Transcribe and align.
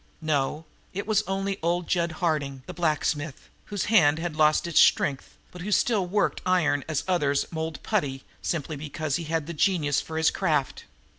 No, 0.23 0.65
it 0.93 1.05
was 1.05 1.21
only 1.27 1.59
old 1.61 1.87
Jud 1.87 2.13
Harding, 2.13 2.63
the 2.65 2.73
blacksmith, 2.73 3.47
whose 3.65 3.83
hand 3.85 4.17
had 4.17 4.35
lost 4.35 4.65
its 4.65 4.79
strength, 4.79 5.37
but 5.51 5.61
who 5.61 5.71
still 5.71 6.07
worked 6.07 6.41
iron 6.43 6.83
as 6.89 7.03
others 7.07 7.45
mold 7.51 7.77
putty, 7.83 8.23
simply 8.41 8.75
because 8.75 9.17
he 9.17 9.25
had 9.25 9.45
the 9.45 9.53
genius 9.53 10.01
for 10.01 10.17
his 10.17 10.31
craft. 10.31 10.85